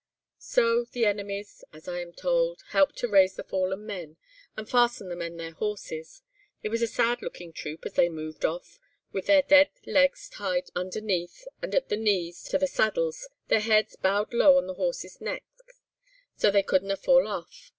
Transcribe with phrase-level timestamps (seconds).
[0.39, 4.17] "So the enemies (as I'm tauld) helped to raise the fallen men,
[4.57, 6.23] and fasten them on their horses.
[6.63, 8.79] It was a sad looking troop, as they moved off,
[9.11, 13.95] with their dead legs tied underneath, and at the knees, to the saddles, their heads
[13.95, 15.83] bowed low on the horses' necks,
[16.35, 17.69] so that they couldna fall off.